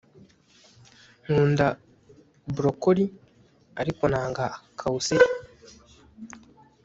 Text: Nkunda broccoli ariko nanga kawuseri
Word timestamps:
Nkunda 1.23 1.67
broccoli 2.55 3.05
ariko 3.81 4.03
nanga 4.11 4.45
kawuseri 4.79 5.29